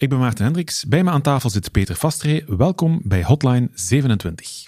[0.00, 0.84] Ik ben Maarten Hendricks.
[0.84, 2.44] Bij me aan tafel zit Peter Vastree.
[2.46, 4.64] Welkom bij Hotline 27.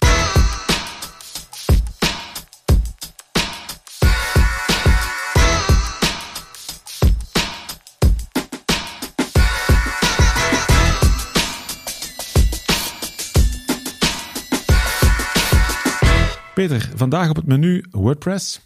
[16.53, 18.61] Peter, vandaag op het menu WordPress.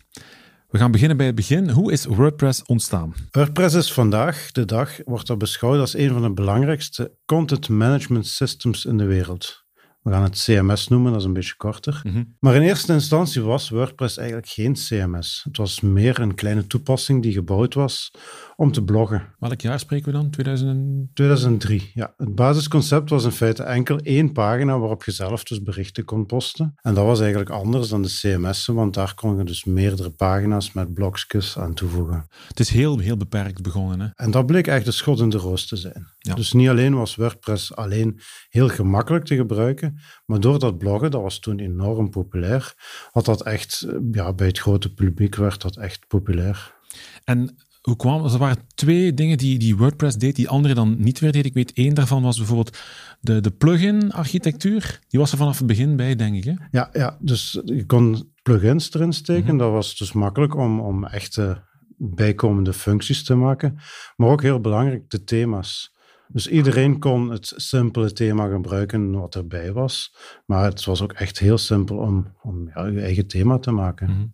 [0.68, 1.70] We gaan beginnen bij het begin.
[1.70, 3.14] Hoe is WordPress ontstaan?
[3.32, 8.28] WordPress is vandaag de dag, wordt er beschouwd als een van de belangrijkste content management
[8.28, 9.67] systems in de wereld.
[10.08, 12.02] We gaan het CMS noemen, dat is een beetje korter.
[12.04, 12.24] Mhm.
[12.40, 15.42] Maar in eerste instantie was WordPress eigenlijk geen CMS.
[15.44, 18.12] Het was meer een kleine toepassing die gebouwd was
[18.56, 19.36] om te bloggen.
[19.40, 20.30] Welk jaar spreken we dan?
[20.30, 21.16] 2000...
[21.16, 22.14] 2003, ja.
[22.18, 26.74] Het basisconcept was in feite enkel één pagina waarop je zelf dus berichten kon posten.
[26.82, 30.74] En dat was eigenlijk anders dan de CMS'en, want daar kon je dus meerdere pagina's
[30.74, 32.28] met blokjes aan toevoegen.
[32.48, 34.00] Het is heel, heel beperkt begonnen.
[34.00, 34.08] Hè?
[34.16, 36.08] En dat bleek echt de schot in de roos te zijn.
[36.18, 36.34] Ja.
[36.34, 41.22] Dus niet alleen was WordPress alleen heel gemakkelijk te gebruiken, maar door dat bloggen, dat
[41.22, 42.74] was toen enorm populair,
[43.12, 46.76] had dat echt, eh, ja, bij het grote publiek werd dat echt populair.
[47.24, 51.20] En hoe kwam Er waren twee dingen die, die WordPress deed, die andere dan niet
[51.20, 51.46] weer deed.
[51.46, 52.78] Ik weet, één daarvan was bijvoorbeeld
[53.20, 55.00] de, de plugin-architectuur.
[55.08, 56.44] Die was er vanaf het begin bij, denk ik.
[56.44, 56.54] Hè?
[56.72, 59.56] Ja, ja, dus je kon plugins erin steken.
[59.56, 59.58] Mhm.
[59.58, 61.64] Dat was dus makkelijk om, om echte
[61.98, 63.80] bijkomende functies te maken.
[64.16, 65.96] Maar ook heel belangrijk, de thema's.
[66.28, 70.16] Dus iedereen kon het simpele thema gebruiken wat erbij was.
[70.46, 74.10] Maar het was ook echt heel simpel om, om ja, je eigen thema te maken.
[74.10, 74.26] Mhm.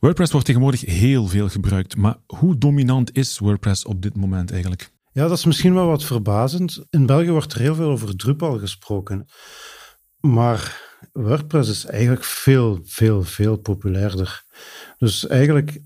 [0.00, 1.96] WordPress wordt tegenwoordig heel veel gebruikt.
[1.96, 4.92] Maar hoe dominant is WordPress op dit moment eigenlijk?
[5.12, 6.86] Ja, dat is misschien wel wat verbazend.
[6.90, 9.26] In België wordt er heel veel over Drupal gesproken.
[10.20, 14.42] Maar WordPress is eigenlijk veel, veel, veel populairder.
[14.98, 15.80] Dus eigenlijk 38,6%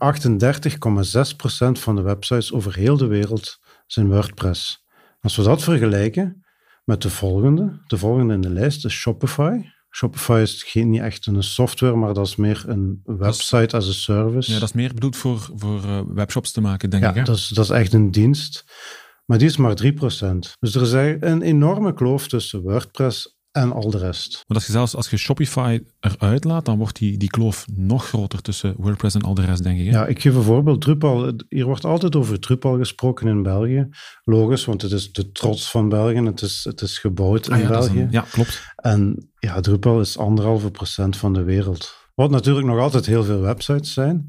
[1.72, 4.86] van de websites over heel de wereld zijn WordPress.
[5.20, 6.44] Als we dat vergelijken
[6.84, 9.60] met de volgende, de volgende in de lijst is Shopify.
[9.90, 13.92] Shopify is geen, niet echt een software, maar dat is meer een website as a
[13.92, 14.52] service.
[14.52, 17.14] Ja, dat is meer bedoeld voor, voor eh, webshops te maken, denk ik.
[17.14, 18.64] Ja, dat is, dat is echt een dienst.
[19.24, 19.86] Maar die is maar 3%.
[20.58, 24.32] Dus er is een enorme kloof tussen WordPress en al de rest.
[24.32, 28.06] Want als je zelfs als je Shopify eruit laat, dan wordt die, die kloof nog
[28.08, 29.84] groter tussen WordPress en al de rest, denk ik.
[29.84, 29.90] Hè?
[29.90, 30.80] Ja, ik geef een voorbeeld.
[30.80, 33.88] Drupal, hier wordt altijd over Drupal gesproken in België.
[34.24, 36.22] Logisch, want het is de trots van België.
[36.22, 38.00] Het is, het is gebouwd in Ah, ja, België.
[38.00, 38.62] een- ja, klopt.
[38.76, 41.94] En ja, Drupal is anderhalve procent van de wereld.
[42.14, 44.26] Wat natuurlijk nog altijd heel veel websites zijn.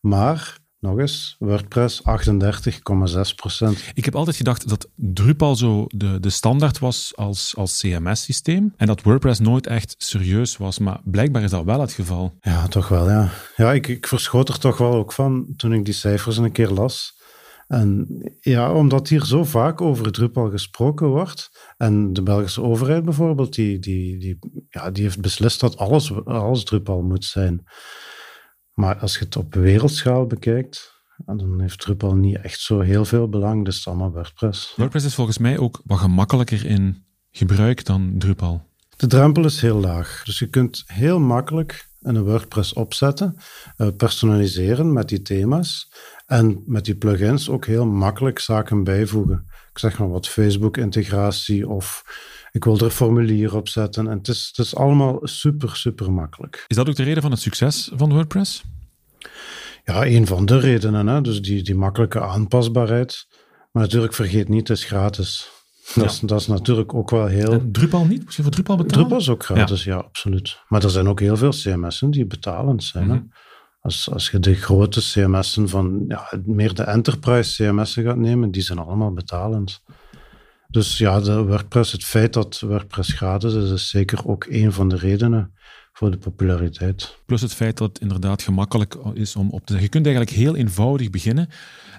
[0.00, 3.90] Maar, nog eens, WordPress 38,6 procent.
[3.94, 8.86] Ik heb altijd gedacht dat Drupal zo de, de standaard was als, als CMS-systeem en
[8.86, 12.34] dat WordPress nooit echt serieus was, maar blijkbaar is dat wel het geval.
[12.40, 13.30] Ja, toch wel, ja.
[13.56, 16.70] Ja, ik, ik verschoot er toch wel ook van toen ik die cijfers een keer
[16.70, 17.20] las.
[17.68, 18.06] En
[18.40, 23.78] ja, omdat hier zo vaak over Drupal gesproken wordt, en de Belgische overheid bijvoorbeeld, die,
[23.78, 24.38] die, die,
[24.68, 27.64] ja, die heeft beslist dat alles, alles Drupal moet zijn.
[28.82, 33.28] Maar als je het op wereldschaal bekijkt, dan heeft Drupal niet echt zo heel veel
[33.28, 33.64] belang.
[33.64, 34.74] Dus het is allemaal WordPress.
[34.76, 38.66] WordPress is volgens mij ook wat gemakkelijker in gebruik dan Drupal.
[38.96, 40.22] De drempel is heel laag.
[40.24, 43.36] Dus je kunt heel makkelijk een WordPress opzetten,
[43.76, 45.92] eh, personaliseren met die thema's
[46.26, 49.46] en met die plugins ook heel makkelijk zaken bijvoegen.
[49.70, 52.04] Ik zeg maar wat Facebook-integratie of
[52.52, 54.08] ik wil er een formulier op zetten.
[54.08, 56.64] En het is, het is allemaal super, super makkelijk.
[56.66, 58.62] Is dat ook de reden van het succes van WordPress?
[59.84, 61.06] Ja, een van de redenen.
[61.06, 61.20] Hè?
[61.20, 63.26] Dus die, die makkelijke aanpasbaarheid.
[63.72, 65.50] Maar natuurlijk, vergeet niet, het is gratis.
[65.94, 67.52] Dat, is, dat is natuurlijk ook wel heel...
[67.52, 68.22] En Drupal niet?
[68.24, 68.98] Moet je voor Drupal betalen?
[68.98, 69.96] Drupal is ook gratis, ja.
[69.96, 70.58] absoluut.
[70.68, 73.08] Maar er zijn ook heel veel CMS'en die betalend zijn.
[73.08, 73.14] hè.
[73.14, 73.24] Mhm.
[73.80, 78.62] Als, als je de grote CMS'en van ja, meer de enterprise CMS'en gaat nemen, die
[78.62, 79.82] zijn allemaal betalend.
[80.72, 84.88] Dus ja, de WordPress, het feit dat WordPress gratis is, is zeker ook een van
[84.88, 85.54] de redenen
[86.02, 87.18] voor de populariteit.
[87.26, 89.82] Plus het feit dat het inderdaad gemakkelijk is om op te zeggen.
[89.82, 91.48] Je kunt eigenlijk heel eenvoudig beginnen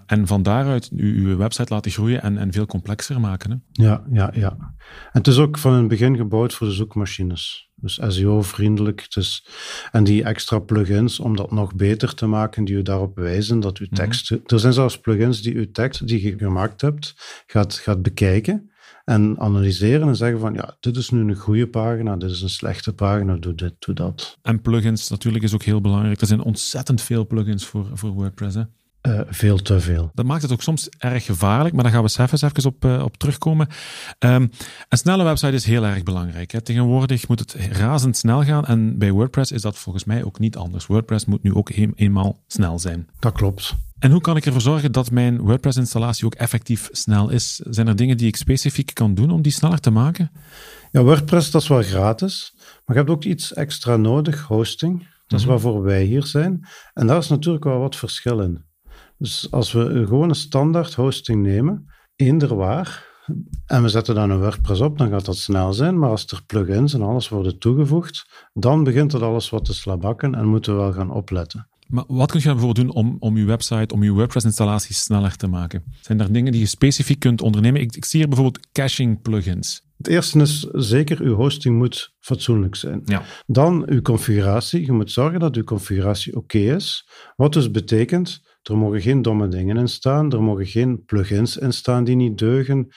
[0.06, 3.52] en van daaruit je, website laten groeien en, en veel complexer maken.
[3.52, 3.84] Hè?
[3.86, 4.50] Ja, ja, ja.
[4.50, 4.72] En
[5.12, 7.72] het is ook van het begin gebouwd voor de zoekmachines.
[7.76, 9.06] Dus SEO-vriendelijk.
[9.16, 9.48] Is,
[9.92, 13.78] en die extra plugins om dat nog beter te maken, die u daarop wijzen dat
[13.78, 14.32] uw tekst...
[14.32, 17.14] Er zijn zelfs plugins die uw tekst die je gemaakt hebt,
[17.48, 18.72] gaat, gaat bekijken
[19.04, 22.50] en analyseren en zeggen van, ja, dit is nu een goede pagina, dit is een
[22.50, 24.38] slechte pagina, doe dit, doe dat.
[24.42, 26.22] En plugins natuurlijk is ook heel belangrijk.
[26.22, 28.58] Er zijn ontzettend veel plugins voor, voor WordPress.
[29.08, 30.12] Uh, veel te veel.
[30.14, 33.04] Dat maakt het ook soms erg gevaarlijk, maar daar gaan we zelfs even op, uh,
[33.04, 33.68] op terugkomen.
[34.20, 34.52] Um,
[34.90, 36.52] een snelle website is heel erg belangrijk.
[36.52, 36.62] Hè.
[36.62, 40.86] Tegenwoordig moet het razendsnel gaan en bij WordPress is dat volgens mij ook niet anders.
[40.86, 43.10] WordPress moet nu ook een, eenmaal snel zijn.
[43.20, 43.76] Dat klopt.
[44.00, 47.56] En hoe kan ik ervoor zorgen dat mijn WordPress-installatie ook effectief snel is?
[47.56, 50.32] Zijn er dingen die ik specifiek kan doen om die sneller te maken?
[50.92, 55.08] Ja, WordPress dat is wel gratis, maar je hebt ook iets extra nodig, hosting.
[55.28, 55.54] Dat is mhm.
[55.54, 56.68] waarvoor wij hier zijn.
[56.94, 58.72] En daar is natuurlijk wel wat verschil in.
[59.24, 61.86] Dus als we een gewone standaard hosting nemen,
[62.16, 63.12] eender waar,
[63.66, 66.00] en we zetten dan een WordPress op, dan gaat dat snel zijn.
[66.00, 70.36] Maar als er plugins en alles worden toegevoegd, dan begint het alles wat te slabakken
[70.36, 71.68] en moeten we wel gaan opletten.
[71.88, 75.36] Maar wat kun je dan bijvoorbeeld doen om, om je website, om je WordPress-installatie sneller
[75.36, 75.84] te maken?
[76.02, 77.82] Zijn er dingen die je specifiek kunt ondernemen?
[77.82, 79.82] Ik, ik zie hier bijvoorbeeld caching plugins.
[79.98, 83.02] Het eerste is zeker, uw hosting moet fatsoenlijk zijn.
[83.06, 83.24] Ja.
[83.46, 84.86] Dan uw configuratie.
[84.86, 87.10] Je moet zorgen dat uw configuratie oké is.
[87.36, 91.74] Wat dus betekent, er mogen geen domme dingen in staan, er mogen geen plugins in
[91.74, 92.88] staan die niet deugen.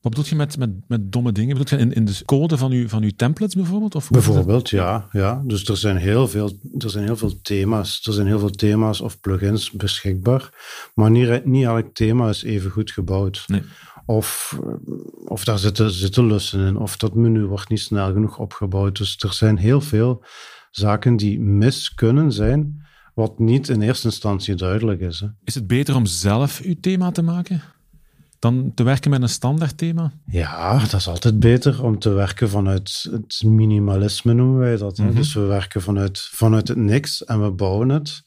[0.00, 1.56] Wat bedoel je met, met, met domme dingen?
[1.56, 3.94] Bedoel je in, in de code van uw, van uw templates bijvoorbeeld?
[3.94, 5.42] Of bijvoorbeeld, ja, ja.
[5.44, 8.06] Dus er zijn, heel veel, er zijn heel veel thema's.
[8.06, 10.50] Er zijn heel veel thema's of plugins beschikbaar.
[10.94, 13.44] Maar niet, niet elk thema is even goed gebouwd.
[13.46, 13.62] Nee.
[14.04, 14.58] Of,
[15.24, 16.76] of daar zitten, zitten lussen in.
[16.76, 18.96] Of dat menu wordt niet snel genoeg opgebouwd.
[18.96, 20.24] Dus er zijn heel veel
[20.70, 22.85] zaken die mis kunnen zijn,
[23.16, 25.20] wat niet in eerste instantie duidelijk is.
[25.20, 25.26] Hè.
[25.44, 27.62] Is het beter om zelf uw thema te maken?
[28.38, 30.12] dan te werken met een standaard thema?
[30.26, 34.98] Ja, dat is altijd beter om te werken vanuit het minimalisme, noemen wij dat.
[34.98, 38.22] Mm Dus we werken vanuit, vanuit het niks en we bouwen het.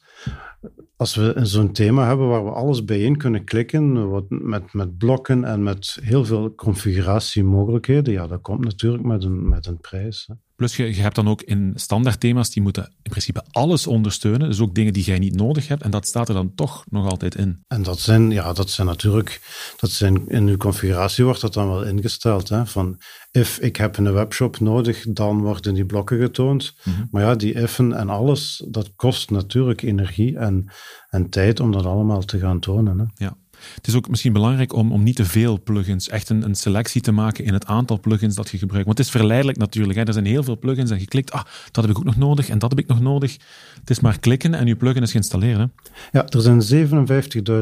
[0.96, 5.44] Als we zo'n thema hebben waar we alles bijeen kunnen klikken, wat met, met blokken
[5.44, 10.24] en met heel veel configuratiemogelijkheden, ja, dat komt natuurlijk met een, met een prijs.
[10.26, 10.34] Hè.
[10.60, 14.48] Plus je, je hebt dan ook in standaard thema's, die moeten in principe alles ondersteunen.
[14.48, 15.82] Dus ook dingen die jij niet nodig hebt.
[15.82, 17.64] En dat staat er dan toch nog altijd in.
[17.68, 19.40] En dat zijn, ja, dat zijn natuurlijk,
[19.76, 22.48] dat zijn, in uw configuratie wordt dat dan wel ingesteld.
[22.48, 22.66] Hè?
[22.66, 26.74] Van, if ik heb een webshop nodig, dan worden die blokken getoond.
[26.84, 27.04] Mhm.
[27.10, 30.72] Maar ja, die ifen en alles, dat kost natuurlijk energie en,
[31.08, 32.98] en tijd om dat allemaal te gaan tonen.
[32.98, 33.24] Hè?
[33.24, 33.36] Ja.
[33.74, 37.00] Het is ook misschien belangrijk om, om niet te veel plugins, echt een, een selectie
[37.00, 38.86] te maken in het aantal plugins dat je gebruikt.
[38.86, 39.98] Want het is verleidelijk natuurlijk.
[39.98, 40.04] Hè.
[40.04, 42.48] Er zijn heel veel plugins en je klikt, ah, dat heb ik ook nog nodig
[42.48, 43.36] en dat heb ik nog nodig.
[43.80, 45.58] Het is maar klikken en je plugin is geïnstalleerd.
[45.58, 45.64] Hè.
[46.12, 46.88] Ja, er zijn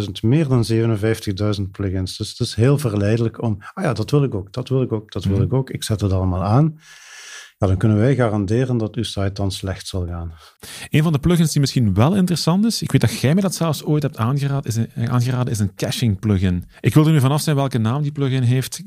[0.04, 0.64] 57.000, meer dan
[1.58, 2.16] 57.000 plugins.
[2.16, 4.92] Dus het is heel verleidelijk om, ah ja, dat wil ik ook, dat wil ik
[4.92, 5.44] ook, dat wil mhm.
[5.44, 5.70] ik ook.
[5.70, 6.78] Ik zet het allemaal aan
[7.58, 10.32] ja, dan kunnen wij garanderen dat uw site dan slecht zal gaan.
[10.88, 13.54] Een van de plugins die misschien wel interessant is, ik weet dat jij me dat
[13.54, 16.64] zelfs ooit hebt aangeraden, is een, aangeraden, is een caching plugin.
[16.80, 18.82] Ik wil er nu vanaf zijn welke naam die plugin heeft.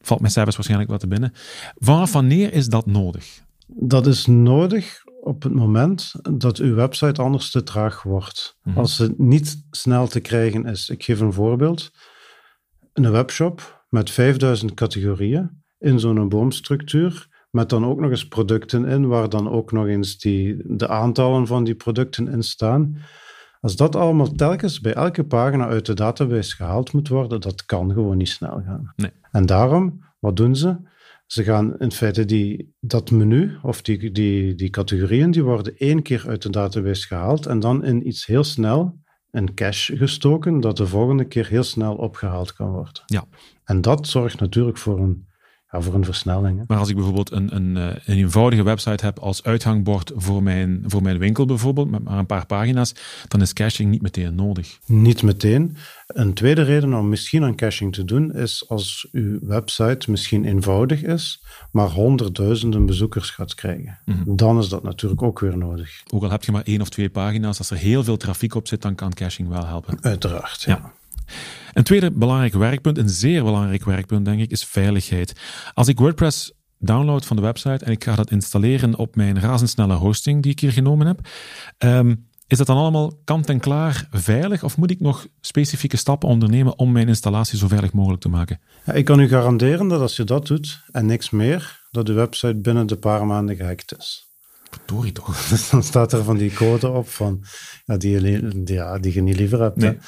[0.00, 1.32] valt mijn cijfers waarschijnlijk wat te binnen.
[1.74, 3.40] Vanaf wanneer is dat nodig?
[3.66, 8.58] Dat is nodig op het moment dat uw website anders te traag wordt.
[8.62, 8.78] Mhm.
[8.78, 10.88] Als het niet snel te krijgen is.
[10.88, 11.90] Ik geef een voorbeeld.
[12.92, 19.06] Een webshop met 5000 categorieën in zo'n boomstructuur met dan ook nog eens producten in,
[19.06, 22.96] waar dan ook nog eens die, de aantallen van die producten in staan.
[23.60, 27.92] Als dat allemaal telkens bij elke pagina uit de database gehaald moet worden, dat kan
[27.92, 28.92] gewoon niet snel gaan.
[28.96, 29.10] Nee.
[29.30, 30.76] En daarom, wat doen ze?
[31.26, 36.02] Ze gaan in feite die, dat menu of die, die, die categorieën, die worden één
[36.02, 38.98] keer uit de database gehaald en dan in iets heel snel,
[39.30, 43.02] een cache gestoken, dat de volgende keer heel snel opgehaald kan worden.
[43.06, 43.24] Ja.
[43.64, 45.28] En dat zorgt natuurlijk voor een
[45.70, 46.64] ja, voor een versnelling.
[46.66, 50.82] Maar als ik bijvoorbeeld een, een, eh, een, eenvoudige website heb als uitgangbord voor mijn,
[50.86, 52.94] voor mijn winkel bijvoorbeeld, met maar een paar pagina's,
[53.28, 54.78] dan is caching niet meteen nodig.
[54.86, 55.76] Niet meteen.
[56.06, 61.02] Een tweede reden om misschien aan caching te doen, is als uw website misschien eenvoudig
[61.02, 63.98] is, maar honderdduizenden bezoekers gaat krijgen.
[64.04, 64.36] Mhm.
[64.36, 66.02] Dan is dat natuurlijk ook weer nodig.
[66.12, 68.68] Ook al heb je maar één of twee pagina's, als er heel veel trafiek op
[68.68, 69.98] zit, dan kan caching wel helpen.
[70.00, 70.92] Uiteraard, ja.
[71.72, 75.32] Een tweede belangrijk werkpunt, een zeer belangrijk werkpunt denk ik, is veiligheid.
[75.74, 79.94] Als ik WordPress download van de website en ik ga dat installeren op mijn razendsnelle
[79.94, 81.20] hosting die ik hier genomen heb,
[81.78, 82.14] ehm,
[82.46, 86.78] is dat dan allemaal kant en klaar veilig of moet ik nog specifieke stappen ondernemen
[86.78, 88.60] om mijn installatie zo veilig mogelijk te maken?
[88.84, 92.12] Ja, ik kan u garanderen dat als je dat doet en niks meer, dat de
[92.12, 94.29] website binnen de paar maanden gehackt is.
[94.70, 95.48] Verdorie toch.
[95.70, 97.44] dan staat er van die code op van,
[97.84, 99.76] ja, die, je, ja, die je niet liever hebt.
[99.76, 99.98] Nee,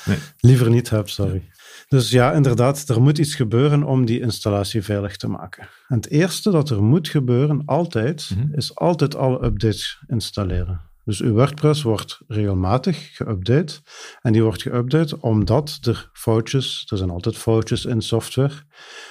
[0.40, 1.42] Liever niet hebt, sorry.
[1.88, 5.68] Dus ja, inderdaad, er moet iets gebeuren om die installatie veilig te maken.
[5.88, 8.54] En het eerste dat er moet gebeuren, altijd, mhm.
[8.54, 10.80] is altijd alle updates installeren.
[11.04, 13.74] Dus uw WordPress wordt regelmatig geüpdate.
[14.20, 18.54] En die wordt geüpdate omdat er foutjes, er zijn altijd foutjes in software.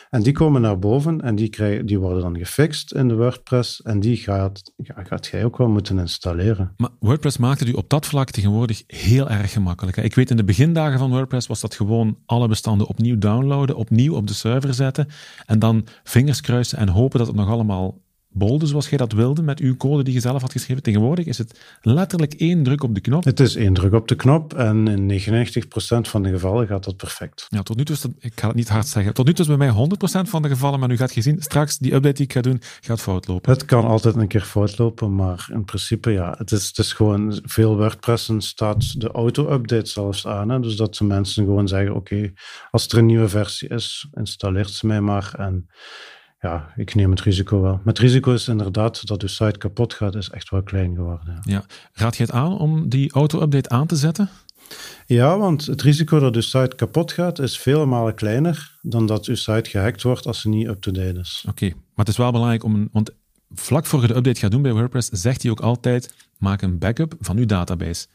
[0.10, 3.82] En die komen naar boven en die, krijgen, die worden dan gefixt in de WordPress.
[3.82, 6.74] En die gaat, ja, gaat jij ook wel moeten installeren.
[6.78, 9.98] Maar WordPress maakte het u op dat vlak tegenwoordig heel erg gemakkelijk.
[9.98, 14.16] Ik weet in de begindagen van WordPress was dat gewoon alle bestanden opnieuw downloaden, opnieuw
[14.16, 15.08] op de server zetten
[15.46, 19.42] en dan vingers kruisen en hopen dat het nog allemaal bolde zoals jij dat wilde
[19.42, 20.84] met uw code die je zelf had geschreven.
[20.84, 23.24] Tegenwoordig is het letterlijk één druk op de knop.
[23.24, 26.98] Het is één druk op de knop en in 99% van de gevallen gaat dat
[26.98, 27.46] perfect.
[27.50, 29.46] Ja, tot nu toe is dat, ik ga het niet hard zeggen, tot nu toe
[29.46, 29.88] is bij mij
[30.26, 32.42] 100% van de gevallen, maar nu gaat je zien, straks die update die ik ga
[32.42, 33.52] doen, gaat fout lopen.
[33.52, 36.94] Het kan altijd een keer fout lopen, maar in principe ja, het is, het is
[36.94, 40.50] gewoon, veel WordPressen staat de auto-update zelfs aan.
[40.50, 40.60] Hè?
[40.60, 42.34] Dus dat de mensen gewoon zeggen, oké,
[42.72, 45.68] als er een nieuwe versie is, installeert ze mij maar en
[46.42, 47.72] ja, ik neem het risico wel.
[47.72, 51.26] Maar het risico is inderdaad dat uw site kapot gaat, is echt wel klein geworden.
[51.28, 51.42] Ja.
[51.44, 51.66] ja.
[51.94, 54.30] Raad je het aan om die auto-update aan te zetten?
[55.06, 59.26] Ja, want het risico dat uw site kapot gaat is vele malen kleiner dan dat
[59.26, 61.46] uw site gehackt wordt als ze niet up-to-date is.
[61.50, 63.12] Oké, maar het is wel belangrijk om, want
[63.54, 66.78] vlak voor je de update gaat doen bij WordPress, zegt hij ook altijd, maak een
[66.78, 68.08] backup van uw database.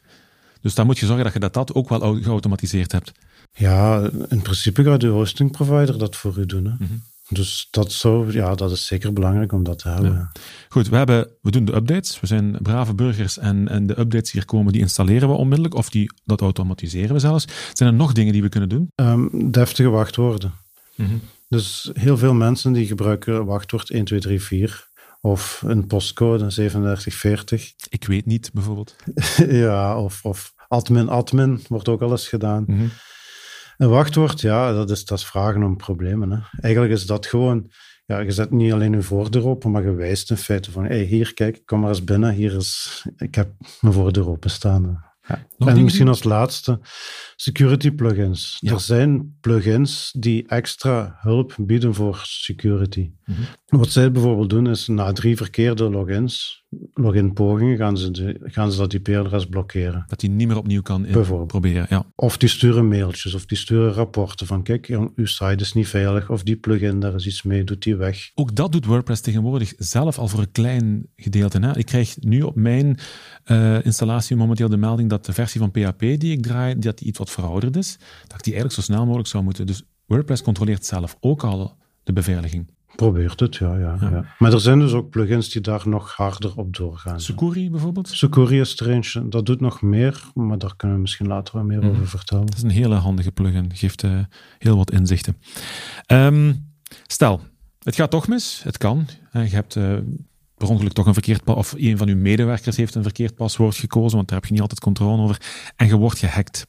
[0.60, 3.12] Dus dan moet je zorgen dat je dat, dat ook wel geautomatiseerd hebt.
[3.52, 6.64] Ja, in principe gaat uw hosting provider dat voor u doen.
[6.64, 6.72] Hè?
[6.78, 10.30] Mm dus dat, zo, ja, dat is zeker belangrijk om dat te hebben.
[10.68, 12.20] Goed, we, hebben, we doen de updates.
[12.20, 15.74] We zijn brave burgers en, en de updates die er komen, die installeren we onmiddellijk.
[15.74, 17.46] Of die, dat automatiseren we zelfs.
[17.72, 18.88] Zijn er nog dingen die we kunnen doen?
[18.94, 20.52] Um, deftige wachtwoorden.
[20.94, 24.88] Mm Dus heel veel mensen die gebruiken wachtwoord 1234
[25.20, 27.72] of een postcode 3740.
[27.88, 28.96] Ik weet niet, bijvoorbeeld.
[29.64, 32.64] ja, of, of admin admin wordt ook al eens gedaan.
[32.66, 32.90] Mm
[33.76, 36.30] een wachtwoord, ja, dat is, dat is vragen om problemen.
[36.30, 36.38] Hè.
[36.60, 37.70] Eigenlijk is dat gewoon,
[38.06, 41.02] ja, je zet niet alleen je voordeur open, maar je wijst in feite van, hey,
[41.02, 45.04] hier, kijk, kom maar eens binnen, hier is, ik heb mijn voordeur open staan.
[45.28, 45.46] Ja.
[45.58, 46.80] En misschien als laatste,
[47.36, 48.58] security plugins.
[48.64, 53.10] Er zijn plugins die extra hulp bieden voor security.
[53.24, 53.40] Mhm.
[53.66, 56.64] Wat zij bijvoorbeeld doen is, na drie verkeerde logins,
[56.94, 60.04] login-pogingen, gaan ze, gaan ze dat IP-adres blokkeren.
[60.06, 61.06] Dat hij niet meer opnieuw kan
[61.46, 61.86] proberen.
[61.88, 62.06] Ja.
[62.14, 66.30] Of die sturen mailtjes, of die sturen rapporten van kijk, uw site is niet veilig,
[66.30, 68.30] of die plugin, daar is iets mee, doet die weg.
[68.34, 71.58] Ook dat doet WordPress tegenwoordig zelf al voor een klein gedeelte.
[71.58, 71.78] Hè?
[71.78, 72.98] Ik krijg nu op mijn
[73.46, 77.08] uh, installatie momenteel de melding dat de versie van PHP die ik draai, dat die
[77.08, 79.66] iets wat verouderd is, dat ik die eigenlijk zo snel mogelijk zou moeten.
[79.66, 82.74] Dus WordPress controleert zelf ook al de beveiliging.
[82.94, 86.56] Probeert het, ja, ja, ja, Maar er zijn dus ook plugins die daar nog harder
[86.56, 87.20] op doorgaan.
[87.20, 88.08] Sucuri bijvoorbeeld?
[88.08, 89.28] Sucuri is er eentje.
[89.28, 91.88] Dat doet nog meer, maar daar kunnen we misschien later wat meer mhm.
[91.88, 92.46] over vertellen.
[92.46, 93.70] Dat is een hele handige plugin.
[93.74, 94.18] Geeft uh,
[94.58, 95.36] heel wat inzichten.
[96.06, 96.70] Um,
[97.06, 97.40] stel,
[97.82, 98.60] het gaat toch mis.
[98.62, 99.06] Het kan.
[99.32, 99.96] Je hebt uh,
[100.56, 104.16] per ongeluk toch een verkeerd of een van uw medewerkers heeft een verkeerd paswoord gekozen,
[104.16, 105.40] want daar heb je niet altijd controle over.
[105.76, 106.66] En je wordt gehackt.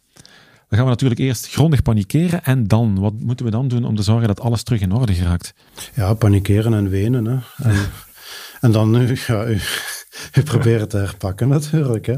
[0.68, 3.96] Dan gaan we natuurlijk eerst grondig panikeren en dan, wat moeten we dan doen om
[3.96, 5.54] te zorgen dat alles terug in orde geraakt?
[5.94, 7.26] Ja, panikeren en wenen.
[7.26, 7.38] Hè.
[7.70, 7.90] En,
[8.60, 9.60] en dan ja, u,
[10.34, 12.06] u proberen te herpakken natuurlijk.
[12.06, 12.16] Hè.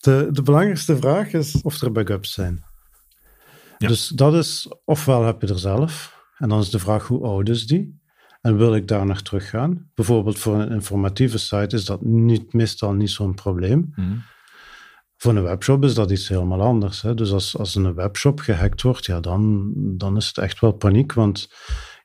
[0.00, 2.64] De, de belangrijkste vraag is of er backups zijn.
[3.78, 3.88] Ja.
[3.88, 7.48] Dus dat is, ofwel heb je er zelf, en dan is de vraag hoe oud
[7.48, 8.00] is die?
[8.40, 9.90] En wil ik daar nog teruggaan?
[9.94, 13.92] Bijvoorbeeld voor een informatieve site is dat niet, meestal niet zo'n probleem.
[13.94, 14.22] Mm.
[15.18, 17.02] Voor een webshop is dat iets helemaal anders.
[17.02, 17.14] Hè?
[17.14, 21.12] Dus als, als een webshop gehackt wordt, ja, dan, dan is het echt wel paniek,
[21.12, 21.48] want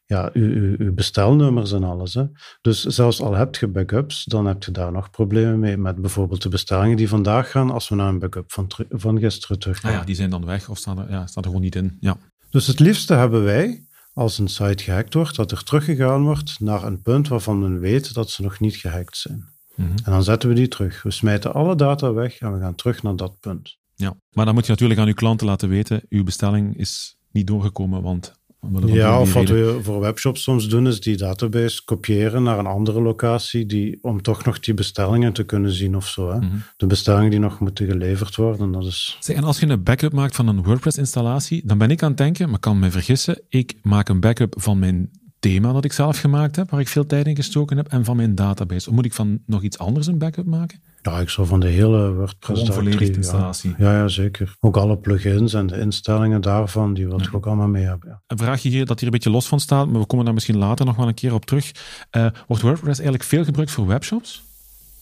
[0.05, 2.13] ja, uw, uw bestelnummers en alles.
[2.13, 2.25] Hè?
[2.61, 6.41] Dus zelfs al heb je backups, dan heb je daar nog problemen mee met bijvoorbeeld
[6.41, 9.91] de bestellingen die vandaag gaan, als we naar een backup van, van gisteren terug gaan.
[9.91, 11.97] Ah ja, die zijn dan weg of staan er, ja, staan er gewoon niet in.
[11.99, 12.17] Ja.
[12.49, 16.83] Dus het liefste hebben wij, als een site gehackt wordt, dat er teruggegaan wordt naar
[16.83, 19.52] een punt waarvan men weet dat ze nog niet gehackt zijn.
[19.75, 19.89] Mhm.
[20.03, 21.03] En dan zetten we die terug.
[21.03, 23.77] We smijten alle data weg en we gaan terug naar dat punt.
[23.95, 27.47] Ja, maar dan moet je natuurlijk aan uw klanten laten weten, uw bestelling is niet
[27.47, 28.41] doorgekomen, want...
[28.85, 33.01] Ja, of wat we voor webshops soms doen, is die database kopiëren naar een andere
[33.01, 36.31] locatie, die, om toch nog die bestellingen te kunnen zien of zo.
[36.31, 36.37] Hè.
[36.37, 36.55] Mhm.
[36.77, 39.17] De bestellingen die nog moeten geleverd worden, dat is...
[39.19, 42.17] Zeg, en als je een backup maakt van een WordPress-installatie, dan ben ik aan het
[42.17, 45.09] denken, maar kan me vergissen, ik maak een backup van mijn
[45.43, 48.15] thema dat ik zelf gemaakt heb, waar ik veel tijd in gestoken heb, en van
[48.15, 48.89] mijn database.
[48.89, 50.81] Of moet ik van nog iets anders een backup maken?
[51.01, 53.75] Ja, ik zou van de hele WordPress volledige installatie.
[53.77, 53.97] Ja.
[53.97, 54.07] ja.
[54.07, 54.55] zeker.
[54.59, 58.09] Ook alle plugins en de instellingen daarvan, die wil ik ook allemaal mee hebben.
[58.09, 58.21] Ja.
[58.27, 60.57] Een vraagje hier dat hier een beetje los van staat, maar we komen daar misschien
[60.57, 61.71] later nog wel een keer op terug.
[62.11, 64.43] Uh, wordt WordPress eigenlijk veel gebruikt voor webshops?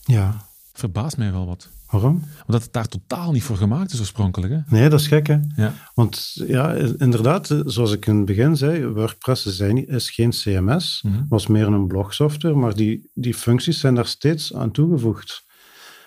[0.04, 0.50] Ja.
[0.72, 1.68] Verbaast mij wel wat.
[1.90, 2.22] Waarom?
[2.46, 4.52] Omdat het daar totaal niet voor gemaakt is oorspronkelijk.
[4.52, 4.76] Hè?
[4.76, 5.38] Nee, dat is gek hè.
[5.56, 5.72] Ja.
[5.94, 11.46] Want ja, inderdaad, zoals ik in het begin zei, WordPress is geen CMS, mm was
[11.46, 15.44] meer een blogsoftware, maar die, die functies zijn daar steeds aan toegevoegd.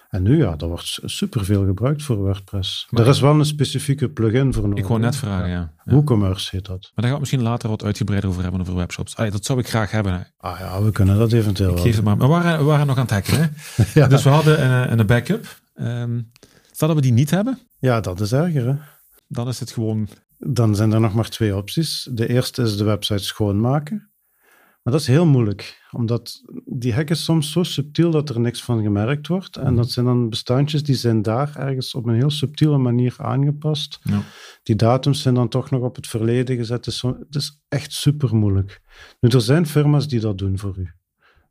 [0.10, 2.88] En nu, ja, dat wordt superveel gebruikt voor WordPress.
[2.90, 4.84] Maar er is wel een specifieke plugin voor nodig.
[4.84, 5.74] Ik wou net vragen, ja.
[5.86, 5.94] ja.
[5.94, 6.82] WooCommerce heet dat.
[6.82, 9.16] Maar daar gaan we misschien later wat uitgebreider over hebben, over webshops.
[9.16, 10.14] Allee, dat zou ik graag hebben.
[10.14, 10.20] Hè.
[10.38, 12.18] Ah ja, we kunnen dat eventueel Ik geef het maar.
[12.18, 13.38] Maar we waren, we waren nog aan het hacken.
[13.42, 13.84] Hè?
[14.00, 14.08] ja.
[14.08, 15.60] Dus we hadden een, een backup.
[15.74, 16.20] Ehm
[16.76, 18.68] stel dat we die niet hebben, ja, dat is erger.
[18.68, 18.76] Hè?
[19.28, 20.08] dan is het gewoon...
[20.38, 22.10] Dan zijn er nog maar twee opties.
[22.12, 24.10] De eerste is de website schoonmaken.
[24.86, 28.64] Maar dat is heel moeilijk, omdat die hack is soms zo subtiel dat er niks
[28.64, 29.56] van gemerkt wordt.
[29.58, 34.00] En dat zijn dan bestandjes die zijn daar ergens op een heel subtiele manier aangepast.
[34.04, 34.22] Ja.
[34.64, 36.78] Die datums zijn dan toch nog op het verleden gezet.
[36.78, 38.82] Het is, zo- het is echt super moeilijk.
[39.20, 40.92] Nu, er zijn firma's die dat doen voor u.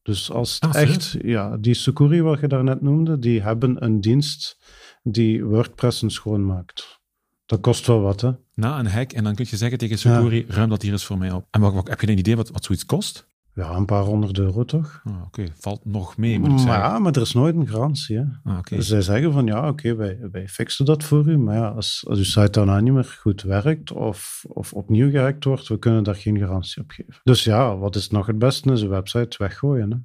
[0.03, 4.00] Dus als het Ah, echt, ja, die Sucuri wat je daarnet noemde, die hebben een
[4.00, 4.59] dienst
[5.03, 7.00] die WordPressen schoonmaakt.
[7.47, 8.31] Dat kost wel wat, hè?
[8.55, 11.19] Na een hack en dan kun je zeggen tegen Sucuri, ruim dat hier eens voor
[11.19, 11.47] mij op.
[11.51, 13.33] En wat, wat- heb je een idee wat, wat zoiets kost?
[13.55, 15.01] Ja, een paar honderd euro toch?
[15.05, 16.83] Ah, Oké, valt nog mee, moet ik Maar zeggen.
[16.83, 18.17] ja, maar er is nooit een garantie.
[18.17, 18.25] Hè?
[18.45, 18.59] Ah.
[18.63, 21.39] Dus zij zeggen van ja, oké, wij, wij fixen dat voor u.
[21.39, 25.45] Maar ja, als, als uw site daarna niet meer goed werkt of, of opnieuw gehackt
[25.45, 27.15] wordt, we kunnen daar geen garantie op geven.
[27.23, 28.73] Dus ja, wat is nog het beste?
[28.73, 29.91] Is een website weggooien.
[29.91, 29.97] Hè?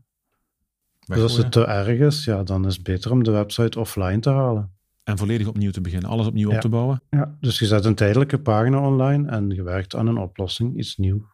[1.15, 4.19] Dus als het te erg is, ja, dan is het beter om de website offline
[4.19, 4.71] te halen.
[5.09, 6.09] En volledig opnieuw te beginnen.
[6.09, 6.55] Alles opnieuw Ja.
[6.55, 7.01] op te bouwen.
[7.09, 10.97] Ja, dus je zet een tijdelijke pagina online en je werkt aan een oplossing, iets
[10.97, 11.25] nieuw.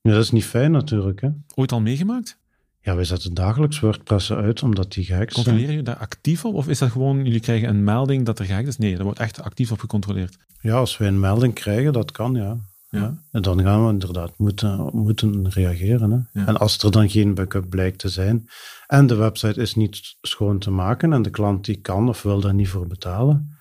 [0.00, 1.20] Ja, dat is niet fijn natuurlijk.
[1.20, 1.28] Hè?
[1.54, 2.38] Ooit al meegemaakt?
[2.80, 5.46] Ja, wij zetten dagelijks WordPressen uit omdat die gehackt zijn.
[5.46, 6.54] Controleer je daar actief op?
[6.54, 8.76] Of is dat gewoon, jullie krijgen een melding dat er gehackt is?
[8.78, 10.36] Nee, daar wordt echt actief op gecontroleerd.
[10.60, 12.56] Ja, als wij een melding krijgen, dat kan, ja.
[12.90, 13.22] Ja.
[13.30, 16.10] En dan gaan we inderdaad moeten, moeten reageren.
[16.10, 16.40] Hè.
[16.40, 16.46] Ja.
[16.46, 18.48] En als er dan geen backup blijkt te zijn
[18.86, 22.40] en de website is niet schoon te maken en de klant die kan of wil
[22.40, 23.58] daar niet voor betalen,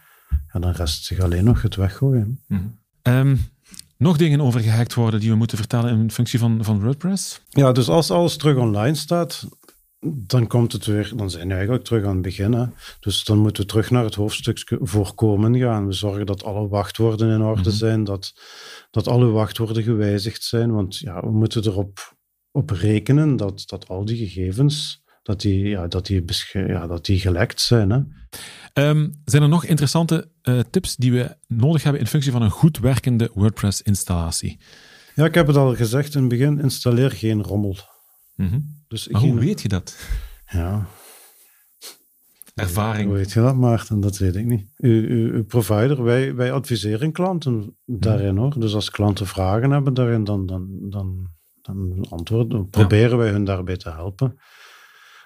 [0.53, 2.41] ja, dan rest zich alleen nog het weggooien.
[3.01, 3.35] Ehm,
[3.97, 7.41] nog dingen over gehackt worden die we moeten vertellen in functie van, van WordPress?
[7.49, 9.47] Ja, dus als alles terug online staat,
[9.99, 12.53] dan komt het weer, dan zijn we eigenlijk terug aan het begin.
[12.53, 12.65] Hè.
[12.99, 15.85] Dus dan moeten we terug naar het hoofdstuk voorkomen gaan.
[15.87, 17.77] We zorgen dat alle wachtwoorden in orde Mhm.
[17.77, 18.33] zijn, dat,
[18.91, 20.71] dat alle wachtwoorden gewijzigd zijn.
[20.71, 22.15] Want ja, we moeten erop
[22.51, 26.23] op rekenen dat, dat al die gegevens, dat die, ja, dat die,
[26.53, 27.89] ja, dat die gelekt zijn.
[27.89, 27.99] Hè.
[28.73, 32.49] Ehm, zijn er nog interessante eh, tips die we nodig hebben in functie van een
[32.49, 34.59] goed werkende WordPress-installatie?
[35.15, 37.77] Ja, ik heb het al gezegd in het begin, installeer geen rommel.
[38.35, 38.59] Mhm.
[38.87, 39.97] Dus Maar hoe weet je dat?
[40.49, 40.87] Ja,
[42.57, 43.07] Ervaring.
[43.07, 43.99] Hoe weet je dat, Maarten?
[43.99, 44.65] Dat weet ik niet.
[44.77, 48.59] U, u, uw provider, wij, wij adviseren klanten daarin hoor.
[48.59, 51.29] Dus als klanten vragen hebben daarin, dan, dan, dan,
[51.61, 54.39] dan antwoorden, proberen wij hun daarbij te helpen.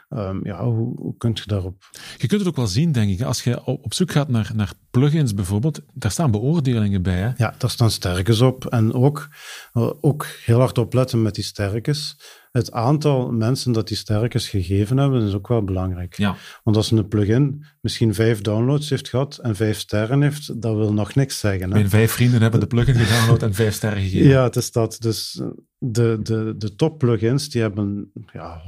[0.10, 1.90] Ehm, ja, hoe, hoe kun je daarop?
[2.18, 3.22] Je kunt het ook wel zien, denk ik.
[3.22, 7.18] Als je op op zoek gaat naar, naar plugins bijvoorbeeld, daar staan beoordelingen bij.
[7.18, 7.32] Hè?
[7.38, 8.66] Ja, daar staan sterkes op.
[8.66, 9.28] En ook,
[9.74, 12.18] eh, ook heel hard opletten met die sterkes.
[12.52, 16.18] Het aantal mensen dat die sterkes gegeven hebben, is ook wel belangrijk.
[16.18, 16.36] Ja.
[16.64, 20.94] Want als een plugin misschien vijf downloads heeft gehad en vijf sterren heeft, dat wil
[20.94, 21.62] nog niks zeggen.
[21.62, 21.68] Hè?
[21.68, 24.28] Mijn vijf vrienden hebben de plugin gedownload en vijf sterren gegeven.
[24.28, 24.98] Ja, het is dat.
[25.00, 28.62] Dus eh, de, de, de top plugins die hebben ja,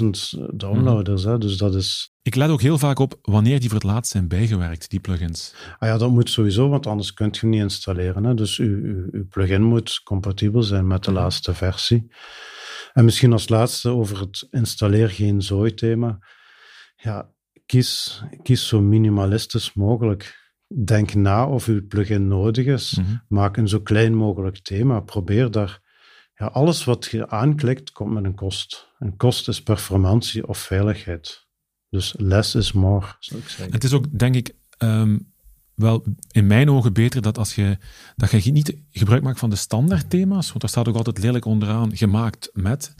[0.00, 1.24] 100.000 downloaders.
[1.24, 1.38] hè.
[1.38, 2.14] Dus dat is.
[2.22, 5.54] Ik let ook heel vaak op wanneer die voor het laatst zijn bijgewerkt, die plugins.
[5.78, 8.24] Ah ja, dat moet sowieso, want anders kunt je hem niet installeren.
[8.24, 8.34] Hè.
[8.34, 12.06] Dus uw, uw, uw plugin moet compatibel zijn met de laatste versie.
[12.96, 16.18] En misschien als laatste over het installeer geen zooi thema.
[16.96, 17.30] Ja,
[17.66, 20.52] kies, kies zo minimalistisch mogelijk.
[20.84, 22.94] Denk na of uw plugin nodig is.
[22.98, 23.16] Mhm.
[23.28, 25.00] Maak een zo klein mogelijk thema.
[25.00, 25.80] Probeer daar.
[26.34, 28.92] Ja, alles wat je aanklikt, komt met een kost.
[28.98, 31.46] Een kost is performantie of veiligheid.
[31.88, 33.72] Dus less is more, zou ik zeggen.
[33.72, 35.18] Het is ook, denk ik, ehm,
[35.76, 37.78] wel in mijn ogen beter dat als je,
[38.16, 41.44] dat je niet gebruik maakt van de standaard thema's, want daar staat ook altijd lelijk
[41.44, 42.94] onderaan gemaakt met.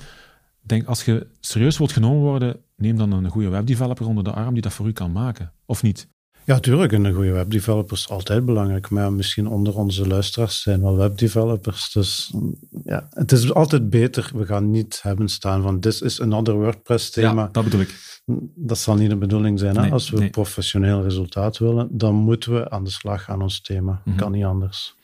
[0.60, 4.52] Denk, als je serieus wilt genomen worden, neem dan een goede webdeveloper onder de arm
[4.52, 5.52] die dat voor u kan maken.
[5.66, 6.08] Of niet?
[6.46, 6.92] Ja, tuurlijk.
[6.92, 8.90] Een goede webdeveloper is altijd belangrijk.
[8.90, 11.92] Maar misschien onder onze luisteraars zijn wel webdevelopers.
[11.92, 12.54] Dus mm,
[12.84, 14.30] ja, het is altijd beter.
[14.34, 17.42] We gaan niet hebben staan van this is another WordPress thema.
[17.42, 18.20] Ja, dat bedoel ik.
[18.54, 19.76] Dat zal niet de bedoeling zijn.
[19.76, 19.82] Hè?
[19.82, 20.30] Nee, Als we nee.
[20.30, 24.00] professioneel resultaat willen, dan moeten we aan de slag aan ons thema.
[24.04, 24.16] Mhm.
[24.16, 24.94] Kan niet anders.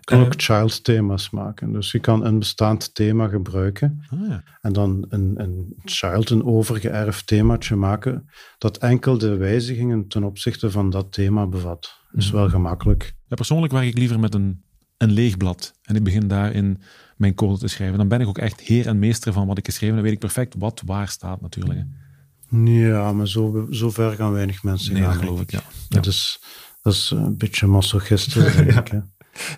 [0.00, 1.72] Je kan ook child thema's maken.
[1.72, 4.42] Dus je kan een bestaand thema gebruiken Ah, ja.
[4.60, 10.70] en dan een, een child, een overgeërfd themaatje maken dat enkel de wijzigingen ten opzichte
[10.70, 11.98] van dat thema bevat.
[12.12, 12.36] Is Mhm.
[12.36, 13.14] wel gemakkelijk.
[13.26, 14.62] Ja, persoonlijk werk ik liever met een,
[14.96, 16.78] een leeg blad en ik begin daarin
[17.16, 17.98] mijn code te schrijven.
[17.98, 20.04] Dan ben ik ook echt heer en meester van wat ik geschreven heb.
[20.04, 21.84] Dan weet ik perfect wat waar staat natuurlijk.
[22.64, 25.14] Ja, maar zo, zo ver gaan weinig mensen Nee, gaan.
[25.14, 25.60] geloof ik, ja.
[25.88, 26.40] Dat, is,
[26.82, 29.02] dat is een beetje masochistisch, denk ik.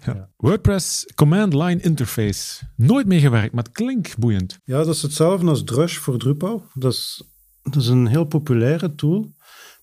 [0.01, 0.13] Hè.
[0.37, 2.65] WordPress Command Line Interface.
[2.77, 4.59] Nooit meegewerkt, maar het klinkt boeiend.
[4.65, 6.67] Ja, dat is hetzelfde als Drush voor Drupal.
[6.75, 7.23] Dat is,
[7.63, 9.33] dat is een heel populaire tool.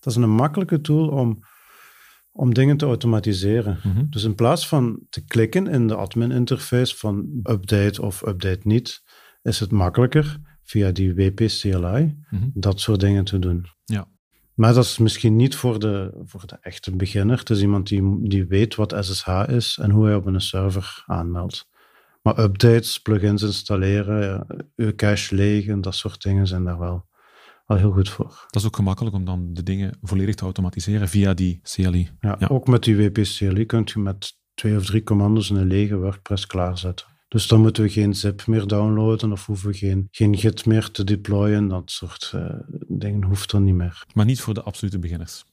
[0.00, 1.38] dat is een makkelijke tool om,
[2.32, 3.80] om dingen te automatiseren.
[3.84, 4.04] Mhm.
[4.08, 9.02] Dus in plaats van te klikken in de admin interface van update of update niet,
[9.42, 12.48] is het makkelijker via die WP CLI Mhm.
[12.54, 13.66] dat soort dingen te doen.
[13.84, 14.08] Ja.
[14.60, 17.38] Maar dat is misschien niet voor de, voor de echte beginner.
[17.38, 21.02] Het is iemand die, die weet wat SSH is en hoe hij op een server
[21.06, 21.68] aanmeldt.
[22.22, 24.46] Maar updates, plugins installeren, ja,
[24.76, 27.06] uw cache legen, dat soort dingen zijn daar wel,
[27.66, 28.46] wel heel goed voor.
[28.50, 32.10] Dat is ook gemakkelijk om dan de dingen volledig te automatiseren via die CLI.
[32.20, 32.46] Ja, Ja.
[32.46, 36.46] Ook met die WP CLI kunt je met twee of drie commando's een lege WordPress
[36.46, 37.06] klaarzetten.
[37.30, 40.90] Dus dan moeten we geen zip meer downloaden of hoeven we geen, geen git meer
[40.90, 41.68] te deployen.
[41.68, 42.54] Dat soort eh,
[42.88, 44.04] dingen hoeft er niet meer.
[44.14, 45.44] Maar niet voor de absolute beginners.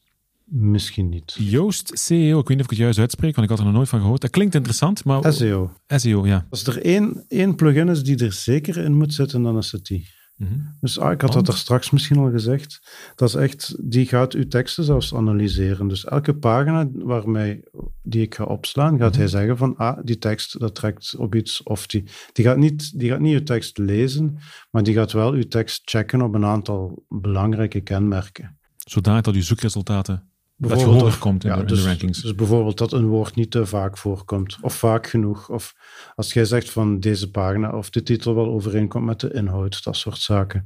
[0.45, 1.35] Misschien niet.
[1.39, 3.75] Joost CEO, ik weet niet of ik het juist uitspreek, want ik had er nog
[3.75, 4.21] nooit van gehoord.
[4.21, 5.33] Dat klinkt interessant, maar...
[5.33, 5.73] SEO.
[5.87, 6.47] SEO, ja.
[6.49, 9.85] Als er één, één plugin is die er zeker in moet zitten, dan is het
[9.85, 10.07] die.
[10.37, 10.59] Mhm.
[10.79, 12.79] Dus ah, ik had dat er straks misschien al gezegd.
[13.15, 15.87] Dat is echt, die gaat uw teksten zelfs analyseren.
[15.87, 17.63] Dus elke pagina waarmee,
[18.03, 19.19] die ik ga opslaan, gaat Mhm.
[19.19, 21.63] hij zeggen van, ah, die tekst, dat trekt op iets.
[21.63, 24.37] Of die, die, gaat niet, die gaat niet uw tekst lezen,
[24.71, 28.57] maar die gaat wel uw tekst checken op een aantal belangrijke kenmerken.
[28.77, 32.21] Zodanig dat uw zoekresultaten Bijvoorbeeld hoger of- komt in, ja, de, in dus, de rankings.
[32.21, 35.49] Dus bijvoorbeeld dat een woord niet te vaak voorkomt, of vaak genoeg.
[35.49, 35.73] Of
[36.15, 39.95] als jij zegt van deze pagina of de titel wel overeenkomt met de inhoud, dat
[39.95, 40.65] soort zaken.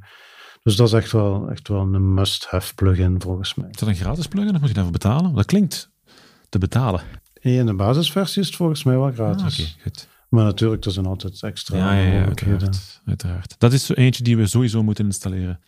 [0.63, 3.69] Dus dat is echt wel, echt wel een must-have plugin volgens mij.
[3.71, 5.33] Is dat een gratis plugin of moet je daarvoor betalen?
[5.35, 5.91] Dat klinkt
[6.49, 7.01] te betalen.
[7.39, 9.77] In de basisversie is het volgens mij wel Ah, gratis.
[9.81, 10.07] Goed.
[10.29, 12.61] Maar natuurlijk, er zijn altijd extra Ja, ja, ja mogelijkheden.
[12.61, 13.55] uiteraard, uiteraard.
[13.57, 15.59] Dat is zo eentje die we sowieso moeten installeren.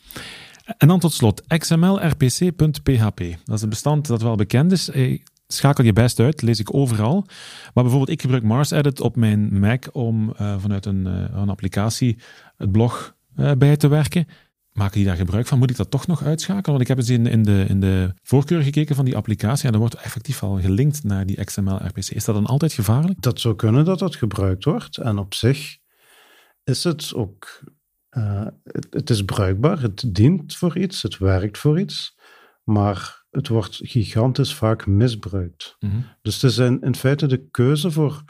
[0.78, 3.20] En dan tot slot, xmlrpc.php.
[3.44, 4.90] Dat is een bestand dat wel bekend is.
[4.90, 7.26] Eh, Schakel je best uit, lees ik overal.
[7.74, 12.18] Maar bijvoorbeeld, ik gebruik MarsEdit op mijn Mac om eh, vanuit een, eh, een applicatie
[12.58, 13.16] het blog
[13.58, 14.28] bij te werken.
[14.74, 15.58] Maken die daar gebruik van?
[15.60, 16.72] Moet ik dat toch nog uitschakelen?
[16.72, 19.72] Want ik heb eens in, in, de, in de voorkeur gekeken van die applicatie en
[19.72, 22.10] dan wordt effectief al gelinkt naar die XML-RPC.
[22.10, 23.22] Is dat dan altijd gevaarlijk?
[23.22, 24.98] Dat zou kunnen dat dat gebruikt wordt.
[24.98, 25.78] En op zich
[26.64, 27.64] is het ook...
[28.14, 32.18] eh, het, het is bruikbaar, het dient voor iets, het werkt voor iets.
[32.64, 35.76] Maar het wordt gigantisch vaak misbruikt.
[35.80, 35.96] Mhm.
[36.22, 38.24] Dus het is in, in feite de keuze voor,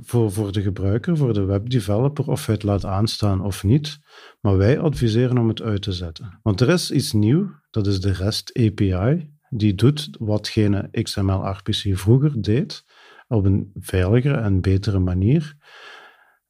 [0.00, 3.98] voor, voor de gebruiker, voor de webdeveloper, of hij het laat aanstaan of niet.
[4.40, 6.38] Maar wij adviseren om het uit te zetten.
[6.42, 9.32] Want er is iets nieuw, dat is de REST API.
[9.48, 12.84] Die doet watgene XML-RPC vroeger deed,
[13.28, 15.56] op een veiligere en betere manier.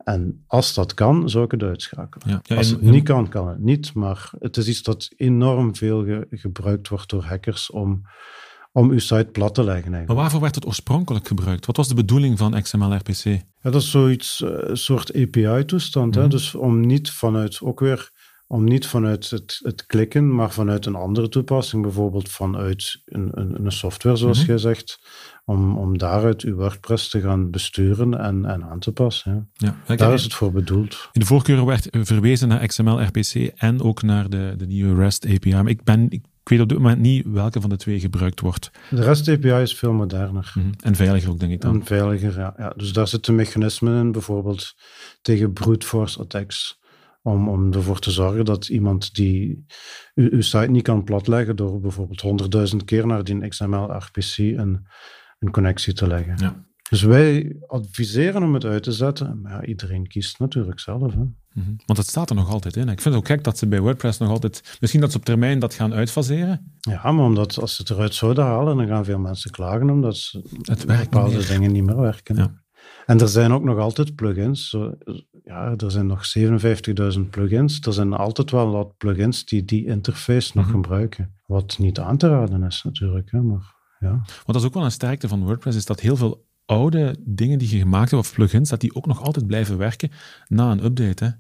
[0.05, 2.29] En als dat kan, zou ik het uitschakelen.
[2.29, 2.41] Ja.
[2.43, 3.95] Ja, Als het niet kan, kan het niet.
[3.95, 8.03] Maar het is iets dat enorm veel ge- gebruikt wordt door hackers om,
[8.73, 9.75] om uw site plat te leggen.
[9.83, 10.07] Eigenlijk.
[10.09, 11.67] Maar waarvoor werd het oorspronkelijk gebruikt?
[11.67, 13.25] Wat was de bedoeling van XML-RPC?
[13.25, 16.17] Ja, dat is zoiets, eh, een soort API-toestand.
[16.17, 16.29] Mhm.
[16.29, 18.11] Dus om niet vanuit, ook weer,
[18.47, 23.65] om niet vanuit het, het klikken, maar vanuit een andere toepassing, bijvoorbeeld vanuit een, een,
[23.65, 24.47] een software, zoals Mhm.
[24.47, 24.99] jij zegt,
[25.45, 29.51] om, om daaruit uw WordPress te gaan besturen en, en aan te passen.
[29.53, 29.77] Ja.
[29.87, 31.09] Ja, Daar is het voor bedoeld.
[31.13, 35.53] In de voorkeur werd verwezen naar XML-RPC en ook naar de, de nieuwe REST API.
[35.53, 38.71] Maar ik, ben, ik weet op dit moment niet welke van de twee gebruikt wordt.
[38.91, 40.53] De REST API is veel moderner.
[40.55, 40.67] Mhm.
[40.81, 41.75] En veiliger ook, denk ik dan.
[41.75, 42.55] En veiliger, ja.
[42.59, 42.73] ja.
[42.77, 44.75] Dus daar zitten mechanismen in, bijvoorbeeld
[45.23, 46.83] tegen brute force attacks.
[47.27, 49.65] Om, om ervoor te zorgen dat iemand die
[50.15, 54.87] uw, uw site niet kan platleggen door bijvoorbeeld honderdduizend keer naar die XML-RPC een,
[55.39, 56.35] een connectie te leggen.
[56.37, 56.65] Ja.
[56.91, 61.13] Dus wij adviseren om het uit te zetten, maar ja, iedereen kiest natuurlijk zelf.
[61.13, 61.23] Hè.
[61.53, 61.75] Mhm.
[61.87, 62.89] Want het staat er nog altijd in.
[62.89, 64.77] Ik vind het ook gek dat ze bij WordPress nog altijd...
[64.81, 66.73] Misschien dat ze op termijn dat gaan uitfaseren.
[66.81, 70.17] Ja, maar omdat als ze het eruit zouden halen, dan gaan veel mensen klagen omdat
[70.17, 72.37] ze Het niet bepaalde dingen niet meer werken.
[72.37, 72.63] Ja.
[73.07, 74.77] En er zijn ook nog altijd plugins.
[75.47, 77.81] Ja, er zijn nog 57.000 plugins.
[77.81, 80.75] Er zijn altijd wel wat plugins die die interface nog Mhm.
[80.75, 81.35] gebruiken.
[81.47, 83.31] Wat niet aan te raden is natuurlijk.
[83.31, 84.11] Hè, maar ja.
[84.11, 87.59] Want dat is ook wel een sterkte van WordPress, is dat heel veel oude dingen
[87.59, 90.11] die je gemaakt hebt, of plugins, dat die ook nog altijd blijven werken
[90.49, 91.25] na een update.
[91.25, 91.31] Hè?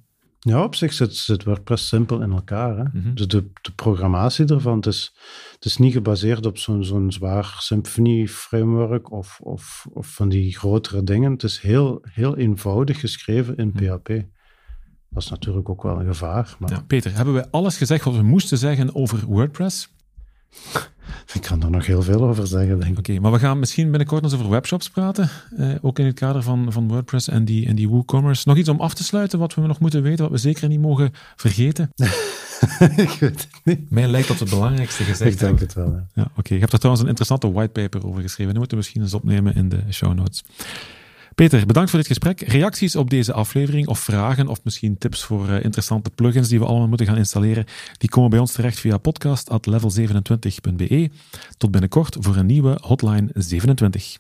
[0.46, 2.76] Ja, op zich zit, zit WordPress simpel in elkaar.
[2.76, 2.85] Hè.
[2.92, 3.14] Mhm.
[3.14, 5.14] Dus de, de programmatie ervan, het is,
[5.54, 10.57] het is niet gebaseerd op zo'n zo'n zwaar Symfony framework of, of, of van die
[10.57, 11.33] grotere dingen.
[11.33, 13.96] Het is heel, heel eenvoudig geschreven in Mhm.
[13.96, 14.09] PHP.
[15.11, 16.57] Dat is natuurlijk ook wel een gevaar.
[16.59, 19.88] Maar Ja, Peter, hebben wij alles gezegd wat we moesten zeggen over WordPress?
[21.32, 22.98] Ik kan er nog heel veel over zeggen, denk ik.
[22.98, 25.30] Oké, maar we gaan misschien binnenkort nog eens over webshops praten.
[25.56, 28.48] eh, ook in het kader van, van WordPress en die, en die WooCommerce.
[28.48, 30.80] Nog iets om af te sluiten wat we nog moeten weten, wat we zeker niet
[30.80, 31.90] mogen vergeten?
[32.96, 33.90] ik weet het niet.
[33.90, 35.92] Mij lijkt dat het belangrijkste gezegd Ik denk het wel.
[35.92, 36.06] Ja.
[36.14, 36.54] Ja, oké.
[36.54, 38.50] Je hebt er trouwens een interessante whitepaper over geschreven.
[38.52, 40.44] Die moeten we misschien eens opnemen in de show notes.
[41.35, 42.40] Peter, bedankt voor dit gesprek.
[42.40, 46.64] Reacties op deze aflevering of vragen of misschien tips voor uh, interessante plugins die we
[46.64, 47.64] allemaal moeten gaan installeren,
[47.99, 51.11] die komen bij ons terecht via podcast.level27.be.
[51.57, 54.18] Tot binnenkort voor een nieuwe Hotline 27.